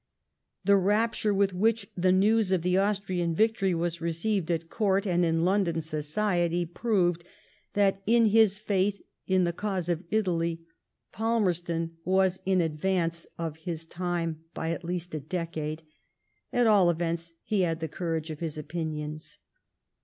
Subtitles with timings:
[0.65, 5.23] The rapture with which the news of the Austrian victory was received at Court and
[5.23, 7.23] in London society, proved
[7.73, 10.65] that in his faith in the cause of Italy,
[11.13, 15.83] Falmerston was in advance of his time by at least a decade.
[16.51, 19.37] At all events, he had the courage of his opinions.